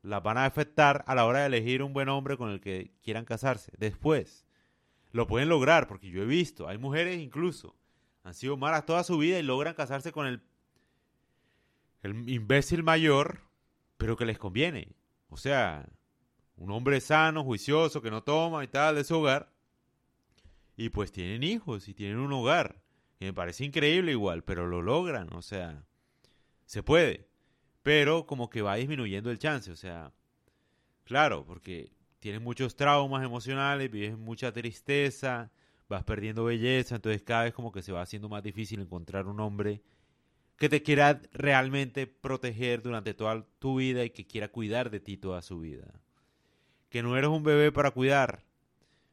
[0.08, 2.92] las van a afectar a la hora de elegir un buen hombre con el que
[3.04, 3.74] quieran casarse.
[3.78, 4.46] Después,
[5.12, 7.76] lo pueden lograr, porque yo he visto, hay mujeres incluso,
[8.24, 10.42] han sido malas toda su vida y logran casarse con el,
[12.04, 13.42] el imbécil mayor,
[13.98, 14.96] pero que les conviene.
[15.30, 15.86] O sea,
[16.56, 19.52] un hombre sano, juicioso, que no toma y tal de su hogar.
[20.78, 22.82] Y pues tienen hijos y tienen un hogar.
[23.20, 25.34] Y me parece increíble igual, pero lo logran.
[25.34, 25.84] O sea,
[26.66, 27.28] se puede
[27.88, 30.12] pero como que va disminuyendo el chance, o sea,
[31.06, 35.52] claro, porque tienes muchos traumas emocionales, vives mucha tristeza,
[35.88, 39.40] vas perdiendo belleza, entonces cada vez como que se va haciendo más difícil encontrar un
[39.40, 39.82] hombre
[40.58, 45.16] que te quiera realmente proteger durante toda tu vida y que quiera cuidar de ti
[45.16, 46.02] toda su vida.
[46.90, 48.44] Que no eres un bebé para cuidar.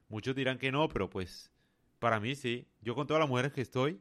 [0.08, 1.52] Muchos dirán que no, pero pues
[2.00, 2.66] para mí sí.
[2.82, 4.00] Yo con todas las mujeres que estoy,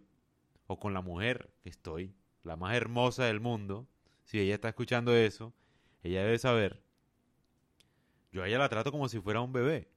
[0.65, 3.87] o con la mujer que estoy, la más hermosa del mundo,
[4.23, 5.53] si ella está escuchando eso,
[6.03, 6.83] ella debe saber.
[8.31, 9.89] Yo a ella la trato como si fuera un bebé.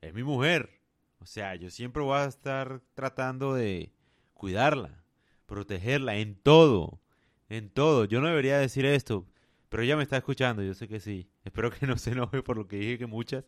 [0.00, 0.80] Es mi mujer.
[1.20, 3.92] O sea, yo siempre voy a estar tratando de
[4.34, 5.02] cuidarla,
[5.46, 7.00] protegerla en todo,
[7.48, 8.04] en todo.
[8.04, 9.26] Yo no debería decir esto,
[9.68, 11.30] pero ella me está escuchando, yo sé que sí.
[11.44, 13.44] Espero que no se enoje por lo que dije que muchas.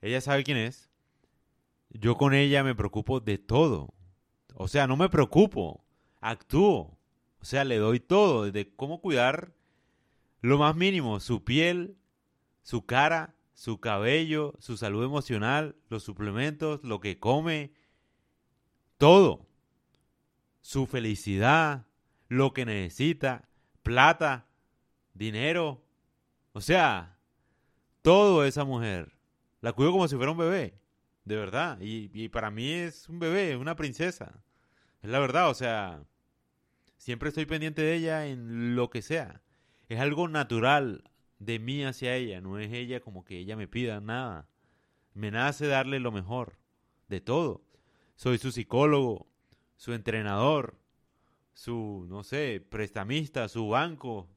[0.00, 0.90] Ella sabe quién es.
[1.90, 3.94] Yo con ella me preocupo de todo.
[4.54, 5.84] O sea, no me preocupo,
[6.20, 6.98] actúo.
[7.40, 9.52] O sea, le doy todo, desde cómo cuidar
[10.40, 11.96] lo más mínimo, su piel,
[12.62, 17.72] su cara, su cabello, su salud emocional, los suplementos, lo que come,
[18.98, 19.46] todo.
[20.60, 21.86] Su felicidad,
[22.28, 23.48] lo que necesita,
[23.82, 24.46] plata,
[25.14, 25.82] dinero.
[26.52, 27.18] O sea,
[28.02, 29.12] todo esa mujer.
[29.60, 30.78] La cuido como si fuera un bebé,
[31.24, 31.78] de verdad.
[31.80, 34.42] Y, para mí es un bebé, una princesa.
[35.02, 36.02] Es la verdad, o sea,
[36.96, 39.42] Siempre estoy pendiente de ella en lo que sea.
[39.88, 41.04] Es algo natural
[41.38, 44.48] de mí hacia ella, no es ella como que ella me pida nada.
[45.14, 46.58] Me nace darle lo mejor
[47.08, 47.62] de todo.
[48.16, 49.26] Soy su psicólogo,
[49.76, 50.78] su entrenador,
[51.52, 54.28] su, no sé, prestamista, su banco,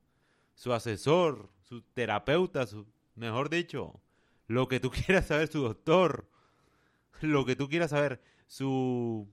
[0.55, 4.01] su asesor, su terapeuta, su, mejor dicho,
[4.47, 6.29] lo que tú quieras saber, su doctor,
[7.21, 9.27] lo que tú quieras saber, su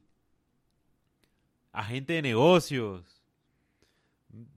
[1.72, 3.15] agente de negocios,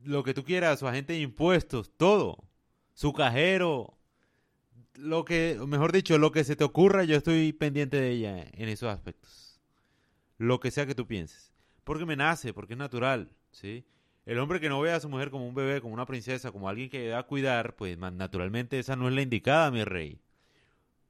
[0.03, 2.43] lo que tú quieras, su agente de impuestos, todo,
[2.93, 3.97] su cajero,
[4.95, 8.69] lo que, mejor dicho, lo que se te ocurra, yo estoy pendiente de ella en
[8.69, 9.59] esos aspectos.
[10.37, 11.53] Lo que sea que tú pienses.
[11.83, 13.85] Porque me nace, porque es natural, ¿sí?
[14.25, 16.69] El hombre que no ve a su mujer como un bebé, como una princesa, como
[16.69, 20.21] alguien que a cuidar, pues naturalmente esa no es la indicada, mi rey.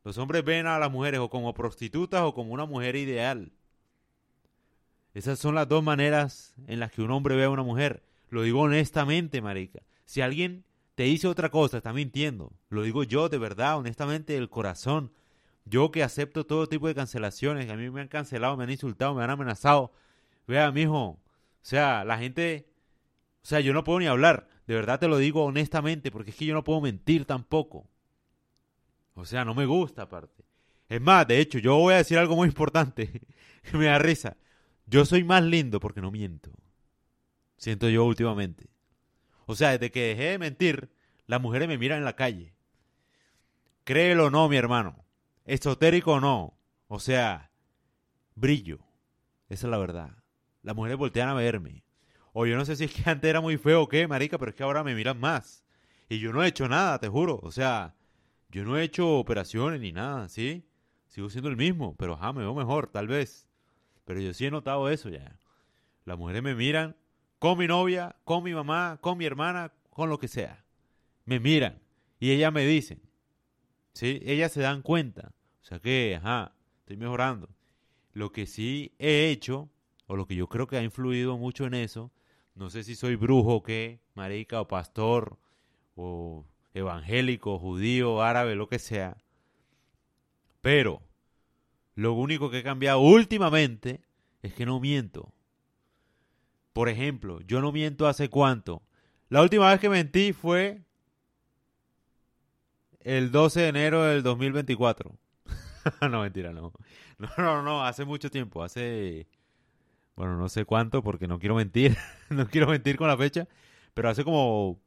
[0.03, 3.51] Los hombres ven a las mujeres o como prostitutas o como una mujer ideal.
[5.13, 8.03] Esas son las dos maneras en las que un hombre ve a una mujer.
[8.29, 9.81] Lo digo honestamente, marica.
[10.05, 10.65] Si alguien
[10.95, 12.53] te dice otra cosa, está mintiendo.
[12.69, 15.11] Lo digo yo de verdad, honestamente, del corazón.
[15.65, 19.13] Yo que acepto todo tipo de cancelaciones, a mí me han cancelado, me han insultado,
[19.13, 19.91] me han amenazado.
[20.47, 21.19] Vea, mijo, o
[21.61, 22.67] sea, la gente,
[23.43, 24.47] o sea, yo no puedo ni hablar.
[24.65, 27.87] De verdad te lo digo honestamente, porque es que yo no puedo mentir tampoco.
[29.13, 30.43] O sea, no me gusta aparte.
[30.87, 33.21] Es más, de hecho, yo voy a decir algo muy importante
[33.63, 34.37] que me da risa.
[34.85, 36.51] Yo soy más lindo porque no miento.
[37.59, 38.69] Siento yo últimamente.
[39.45, 40.89] O sea, desde que dejé de mentir,
[41.27, 42.53] las mujeres me miran en la calle.
[43.83, 45.05] Créelo o no, mi hermano.
[45.43, 46.57] Esotérico o no.
[46.87, 47.51] O sea,
[48.33, 48.79] brillo.
[49.49, 50.23] Esa es la verdad.
[50.63, 51.83] Las mujeres voltean a verme.
[52.31, 54.51] O yo no sé si es que antes era muy feo o qué, marica, pero
[54.51, 55.65] es que ahora me miran más.
[56.07, 57.41] Y yo no he hecho nada, te juro.
[57.43, 57.93] O sea,
[58.49, 60.65] yo no he hecho operaciones ni nada, ¿sí?
[61.07, 63.49] Sigo siendo el mismo, pero ajá, me veo mejor, tal vez.
[64.05, 65.37] Pero yo sí he notado eso ya.
[66.05, 66.95] Las mujeres me miran
[67.39, 70.63] con mi novia, con mi mamá, con mi hermana, con lo que sea.
[71.25, 71.79] Me miran
[72.19, 73.01] y ellas me dicen.
[73.93, 74.21] ¿Sí?
[74.23, 75.31] Ellas se dan cuenta.
[75.61, 77.49] O sea que, ajá, estoy mejorando.
[78.13, 79.69] Lo que sí he hecho,
[80.07, 82.11] o lo que yo creo que ha influido mucho en eso,
[82.55, 85.37] no sé si soy brujo o qué, marica, o pastor,
[85.95, 89.17] o evangélico, judío, árabe, lo que sea.
[90.61, 91.01] Pero
[91.95, 94.01] lo único que he cambiado últimamente
[94.41, 95.31] es que no miento.
[96.79, 98.81] Por ejemplo, yo no miento hace cuánto.
[99.27, 100.81] La última vez que mentí fue
[103.01, 105.13] el 12 de enero del 2024.
[106.09, 106.71] no, mentira, no.
[107.17, 109.27] No, no, no, hace mucho tiempo, hace...
[110.15, 111.97] Bueno, no sé cuánto porque no quiero mentir,
[112.29, 113.45] no quiero mentir con la fecha,
[113.93, 114.79] pero hace como...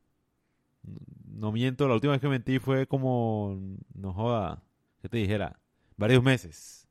[1.26, 3.60] No miento, la última vez que mentí fue como...
[3.92, 4.62] No joda,
[5.02, 5.60] que te dijera,
[5.98, 6.81] varios meses.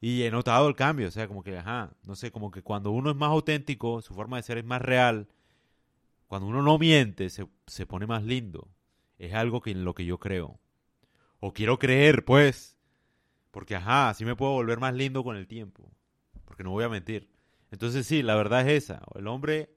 [0.00, 2.90] Y he notado el cambio, o sea, como que, ajá, no sé, como que cuando
[2.92, 5.28] uno es más auténtico, su forma de ser es más real,
[6.28, 8.68] cuando uno no miente, se, se pone más lindo.
[9.18, 10.60] Es algo que en lo que yo creo.
[11.40, 12.78] O quiero creer, pues.
[13.50, 15.90] Porque, ajá, así me puedo volver más lindo con el tiempo.
[16.44, 17.30] Porque no voy a mentir.
[17.70, 19.02] Entonces, sí, la verdad es esa.
[19.14, 19.74] El hombre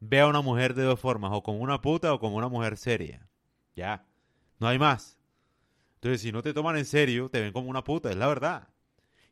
[0.00, 2.76] ve a una mujer de dos formas, o como una puta o como una mujer
[2.76, 3.28] seria.
[3.76, 4.06] Ya.
[4.58, 5.18] No hay más.
[5.96, 8.68] Entonces, si no te toman en serio, te ven como una puta, es la verdad.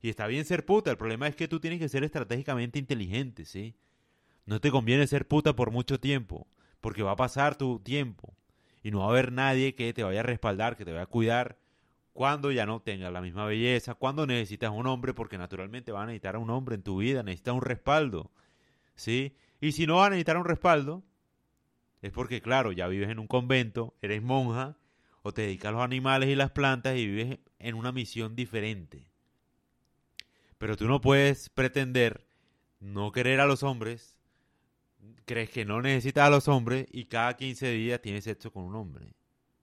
[0.01, 3.45] Y está bien ser puta, el problema es que tú tienes que ser estratégicamente inteligente,
[3.45, 3.75] ¿sí?
[4.47, 6.47] No te conviene ser puta por mucho tiempo,
[6.81, 8.37] porque va a pasar tu tiempo
[8.83, 11.07] y no va a haber nadie que te vaya a respaldar, que te vaya a
[11.07, 11.59] cuidar
[12.13, 16.07] cuando ya no tengas la misma belleza, cuando necesitas un hombre, porque naturalmente va a
[16.07, 18.33] necesitar a un hombre en tu vida, necesitas un respaldo,
[18.97, 19.37] ¿sí?
[19.61, 21.05] Y si no va a necesitar un respaldo,
[22.03, 24.77] es porque, claro, ya vives en un convento, eres monja,
[25.23, 29.09] o te dedicas a los animales y las plantas y vives en una misión diferente.
[30.59, 32.27] Pero tú no puedes pretender
[32.81, 34.18] no querer a los hombres,
[35.25, 38.75] crees que no necesitas a los hombres y cada 15 días tienes sexo con un
[38.75, 39.14] hombre.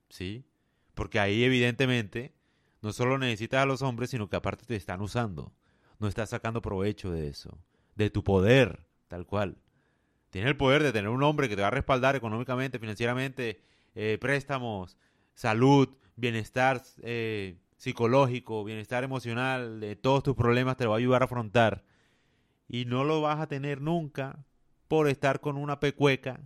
[0.10, 0.46] ¿Sí?
[0.94, 2.34] Porque ahí evidentemente
[2.82, 5.54] no solo necesitas a los hombres, sino que aparte te están usando.
[6.00, 7.58] No estás sacando provecho de eso,
[7.96, 9.58] de tu poder, tal cual.
[10.30, 13.62] Tienes el poder de tener un hombre que te va a respaldar económicamente, financieramente,
[13.96, 14.98] eh, préstamos,
[15.34, 21.22] salud, bienestar, eh, psicológico, bienestar emocional, de todos tus problemas te lo va a ayudar
[21.22, 21.84] a afrontar.
[22.68, 24.44] Y no lo vas a tener nunca
[24.88, 26.42] por estar con una pecueca,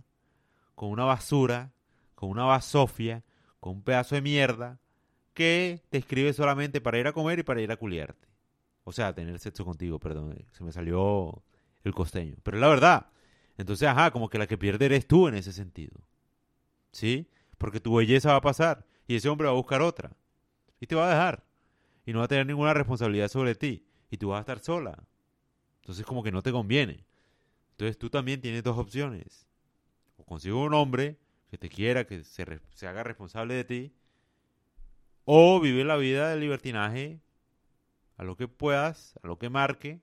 [0.74, 1.72] con una basura,
[2.14, 3.24] con una basofia,
[3.58, 4.78] con un pedazo de mierda
[5.34, 8.28] que te escribe solamente para ir a comer y para ir a culiarte.
[8.84, 11.42] O sea, tener sexo contigo, perdón, se me salió
[11.84, 12.36] el costeño.
[12.42, 13.06] Pero es la verdad.
[13.56, 16.00] Entonces, ajá, como que la que pierde eres tú en ese sentido.
[16.92, 17.30] ¿Sí?
[17.56, 20.16] Porque tu belleza va a pasar y ese hombre va a buscar otra
[20.80, 21.44] y te va a dejar.
[22.04, 23.86] Y no va a tener ninguna responsabilidad sobre ti.
[24.10, 25.04] Y tú vas a estar sola.
[25.82, 27.04] Entonces como que no te conviene.
[27.72, 29.46] Entonces tú también tienes dos opciones.
[30.16, 31.18] O consigo un hombre
[31.50, 33.92] que te quiera, que se, se haga responsable de ti,
[35.24, 37.20] o vive la vida del libertinaje
[38.16, 40.00] a lo que puedas, a lo que marque,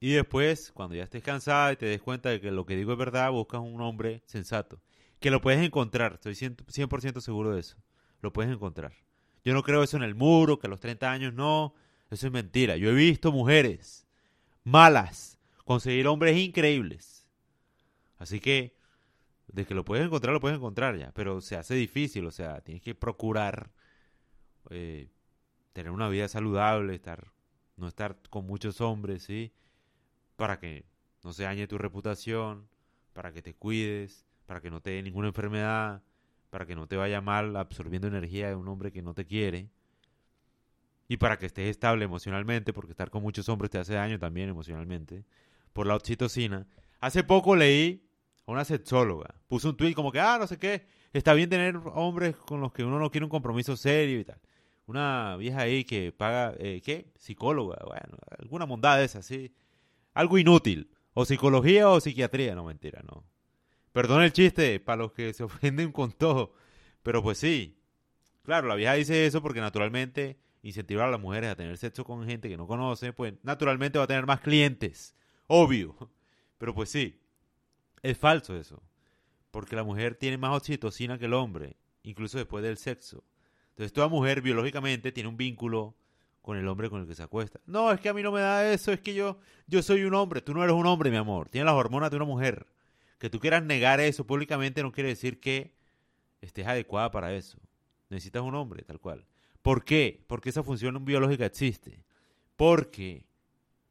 [0.00, 2.92] y después, cuando ya estés cansada y te des cuenta de que lo que digo
[2.92, 4.80] es verdad, buscas un hombre sensato.
[5.18, 7.76] Que lo puedes encontrar, estoy 100% seguro de eso.
[8.20, 8.92] Lo puedes encontrar.
[9.48, 11.72] Yo no creo eso en el muro, que a los 30 años no.
[12.10, 12.76] Eso es mentira.
[12.76, 14.06] Yo he visto mujeres
[14.62, 17.26] malas conseguir hombres increíbles.
[18.18, 18.76] Así que,
[19.46, 21.12] de que lo puedes encontrar, lo puedes encontrar ya.
[21.14, 23.70] Pero se hace difícil, o sea, tienes que procurar
[24.68, 25.08] eh,
[25.72, 27.32] tener una vida saludable, estar,
[27.78, 29.54] no estar con muchos hombres, ¿sí?
[30.36, 30.84] para que
[31.24, 32.68] no se dañe tu reputación,
[33.14, 36.02] para que te cuides, para que no te dé ninguna enfermedad,
[36.50, 39.68] para que no te vaya mal absorbiendo energía de un hombre que no te quiere.
[41.08, 44.48] Y para que estés estable emocionalmente, porque estar con muchos hombres te hace daño también
[44.48, 45.24] emocionalmente,
[45.72, 46.66] por la oxitocina.
[47.00, 48.06] Hace poco leí
[48.46, 51.76] a una sexóloga, puso un tweet como que, ah, no sé qué, está bien tener
[51.94, 54.40] hombres con los que uno no quiere un compromiso serio y tal.
[54.86, 57.12] Una vieja ahí que paga, eh, ¿qué?
[57.16, 59.52] Psicóloga, bueno, alguna bondad de esa, sí
[60.18, 60.90] algo inútil.
[61.14, 62.54] O psicología o psiquiatría.
[62.54, 63.24] No, mentira, no.
[63.98, 66.52] Perdón el chiste para los que se ofenden con todo.
[67.02, 67.82] Pero pues sí.
[68.44, 72.24] Claro, la vieja dice eso porque naturalmente incentivar a las mujeres a tener sexo con
[72.24, 75.16] gente que no conoce, pues naturalmente va a tener más clientes.
[75.48, 75.96] Obvio.
[76.58, 77.20] Pero pues sí.
[78.00, 78.80] Es falso eso.
[79.50, 83.24] Porque la mujer tiene más oxitocina que el hombre, incluso después del sexo.
[83.70, 85.96] Entonces toda mujer biológicamente tiene un vínculo
[86.40, 87.58] con el hombre con el que se acuesta.
[87.66, 90.14] No, es que a mí no me da eso, es que yo, yo soy un
[90.14, 92.64] hombre, tú no eres un hombre, mi amor, tienes las hormonas de una mujer.
[93.18, 95.74] Que tú quieras negar eso públicamente no quiere decir que
[96.40, 97.58] estés adecuada para eso.
[98.10, 99.26] Necesitas un hombre, tal cual.
[99.62, 100.24] ¿Por qué?
[100.26, 102.04] Porque esa función biológica existe.
[102.56, 103.26] Porque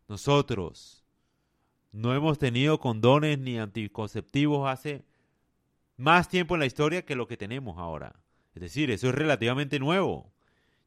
[0.07, 1.03] nosotros
[1.91, 5.05] no hemos tenido condones ni anticonceptivos hace
[5.97, 8.15] más tiempo en la historia que lo que tenemos ahora.
[8.53, 10.31] Es decir, eso es relativamente nuevo.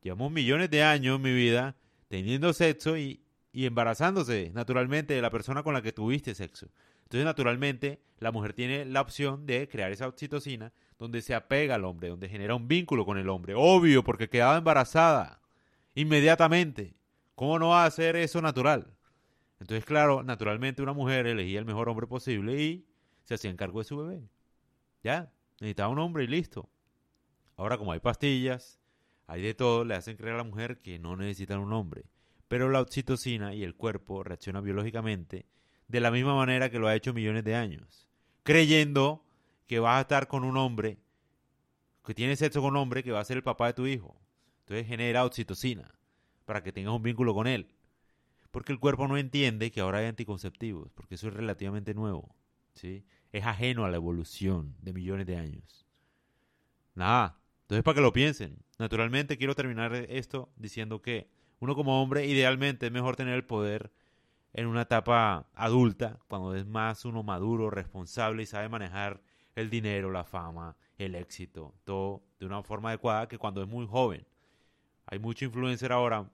[0.03, 1.77] Llevamos millones de años en mi vida
[2.09, 3.23] teniendo sexo y,
[3.53, 6.69] embarazándose naturalmente de la persona con la que tuviste sexo.
[7.11, 11.85] Entonces, naturalmente, la mujer tiene la opción de crear esa oxitocina donde se apega al
[11.85, 13.55] hombre, donde genera un vínculo con el hombre.
[13.57, 15.41] Obvio, porque quedaba embarazada
[15.97, 16.95] inmediatamente.
[17.35, 18.95] ¿Cómo no va a hacer eso natural?
[19.59, 22.87] Entonces, claro, naturalmente una mujer elegía el mejor hombre posible y
[23.25, 24.23] se hacía cargo de su bebé.
[25.03, 26.71] Ya, necesitaba un hombre y listo.
[27.57, 28.79] Ahora, como hay pastillas,
[29.27, 32.05] hay de todo, le hacen creer a la mujer que no necesitan un hombre.
[32.47, 35.47] Pero la oxitocina y el cuerpo reaccionan biológicamente
[35.91, 38.09] de la misma manera que lo ha hecho millones de años.
[38.45, 39.25] Creyendo
[39.67, 40.99] que vas a estar con un hombre,
[42.05, 44.21] que tiene sexo con un hombre que va a ser el papá de tu hijo.
[44.61, 45.93] Entonces genera oxitocina
[46.45, 47.75] para que tengas un vínculo con él.
[48.51, 52.35] Porque el cuerpo no entiende que ahora hay anticonceptivos, porque eso es relativamente nuevo.
[52.75, 53.05] ¿sí?
[53.33, 55.87] Es ajeno a la evolución de millones de años.
[56.95, 61.29] Nada, entonces, para que lo piensen, naturalmente quiero terminar esto diciendo que
[61.61, 63.93] uno como hombre, idealmente es mejor tener el poder
[64.53, 69.21] en una etapa adulta, cuando es más uno maduro, responsable y sabe manejar
[69.55, 73.87] el dinero, la fama, el éxito, todo de una forma adecuada que cuando es muy
[73.87, 74.27] joven.
[75.07, 76.31] Hay mucho influencer ahora,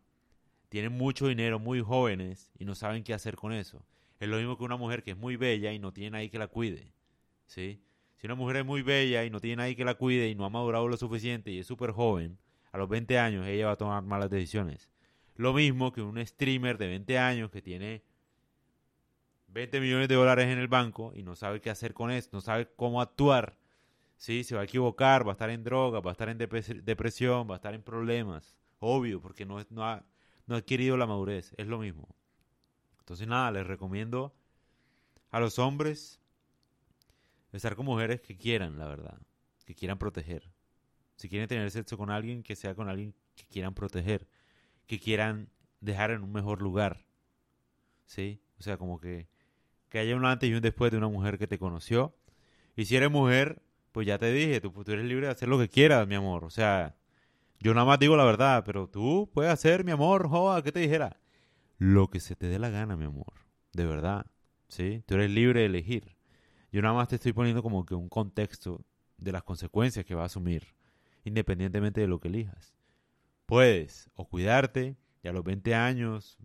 [0.68, 3.82] tienen mucho dinero, muy jóvenes y no saben qué hacer con eso.
[4.18, 6.38] Es lo mismo que una mujer que es muy bella y no tiene nadie que
[6.38, 6.92] la cuide.
[7.46, 7.80] ¿Sí?
[8.16, 10.44] Si una mujer es muy bella y no tiene nadie que la cuide y no
[10.44, 12.38] ha madurado lo suficiente y es súper joven,
[12.72, 14.90] a los 20 años ella va a tomar malas decisiones.
[15.36, 18.02] Lo mismo que un streamer de 20 años que tiene
[19.48, 22.40] 20 millones de dólares en el banco y no sabe qué hacer con eso, no
[22.40, 23.58] sabe cómo actuar.
[24.16, 27.48] Sí, se va a equivocar, va a estar en droga, va a estar en depresión,
[27.48, 28.56] va a estar en problemas.
[28.78, 30.04] Obvio, porque no, no, ha,
[30.46, 31.52] no ha adquirido la madurez.
[31.58, 32.08] Es lo mismo.
[33.00, 34.34] Entonces, nada, les recomiendo
[35.30, 36.20] a los hombres
[37.56, 39.18] Estar con mujeres que quieran, la verdad.
[39.64, 40.50] Que quieran proteger.
[41.16, 44.28] Si quieren tener sexo con alguien, que sea con alguien que quieran proteger.
[44.86, 47.04] Que quieran dejar en un mejor lugar.
[48.04, 48.40] ¿Sí?
[48.58, 49.28] O sea, como que,
[49.88, 52.14] que haya un antes y un después de una mujer que te conoció.
[52.76, 55.58] Y si eres mujer, pues ya te dije, tú, tú eres libre de hacer lo
[55.58, 56.44] que quieras, mi amor.
[56.44, 56.96] O sea,
[57.58, 60.80] yo nada más digo la verdad, pero tú puedes hacer, mi amor, joa, ¿qué te
[60.80, 61.18] dijera?
[61.78, 63.32] Lo que se te dé la gana, mi amor.
[63.72, 64.26] De verdad.
[64.68, 65.02] ¿Sí?
[65.06, 66.16] Tú eres libre de elegir.
[66.72, 68.84] Yo nada más te estoy poniendo como que un contexto
[69.16, 70.74] de las consecuencias que va a asumir,
[71.24, 72.75] independientemente de lo que elijas.
[73.46, 76.38] Puedes o cuidarte y a los 20 años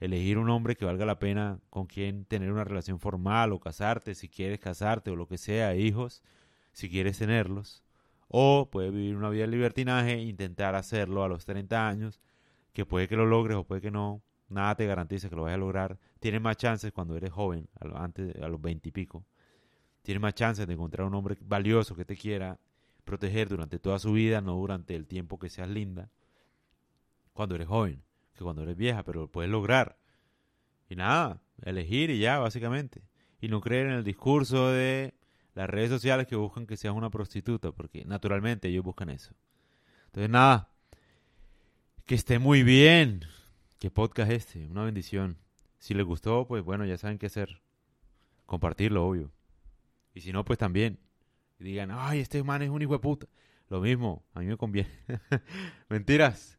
[0.00, 4.14] elegir un hombre que valga la pena con quien tener una relación formal o casarte,
[4.14, 6.22] si quieres casarte o lo que sea, hijos,
[6.72, 7.84] si quieres tenerlos.
[8.28, 12.20] O puedes vivir una vida de libertinaje e intentar hacerlo a los 30 años,
[12.72, 14.22] que puede que lo logres o puede que no.
[14.48, 15.98] Nada te garantiza que lo vayas a lograr.
[16.18, 19.24] Tienes más chances cuando eres joven, antes, a los 20 y pico.
[20.02, 22.58] tienes más chances de encontrar un hombre valioso que te quiera
[23.04, 26.10] proteger durante toda su vida, no durante el tiempo que seas linda,
[27.32, 28.02] cuando eres joven,
[28.34, 29.98] que cuando eres vieja, pero lo puedes lograr.
[30.88, 33.02] Y nada, elegir y ya, básicamente.
[33.40, 35.14] Y no creer en el discurso de
[35.54, 39.34] las redes sociales que buscan que seas una prostituta, porque naturalmente ellos buscan eso.
[40.06, 40.70] Entonces, nada,
[42.06, 43.24] que esté muy bien.
[43.78, 44.66] ¿Qué podcast este?
[44.66, 45.38] Una bendición.
[45.78, 47.62] Si les gustó, pues bueno, ya saben qué hacer.
[48.46, 49.32] Compartirlo, obvio.
[50.14, 50.98] Y si no, pues también.
[51.58, 53.26] Digan, ay, este man es un hijo de puta.
[53.68, 54.90] Lo mismo, a mí me conviene.
[55.88, 56.58] Mentiras.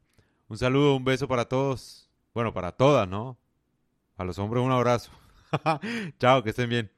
[0.54, 2.08] Un saludo, un beso para todos.
[2.32, 3.40] Bueno, para todas, ¿no?
[4.18, 5.10] A los hombres un abrazo.
[6.20, 6.92] Chao, que estén bien.